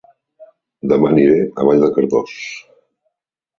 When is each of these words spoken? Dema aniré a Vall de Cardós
Dema 0.93 1.11
aniré 1.11 1.37
a 1.43 1.67
Vall 1.69 1.85
de 1.85 1.93
Cardós 1.99 2.35